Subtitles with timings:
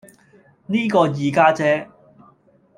[0.65, 1.87] 呢個二家姐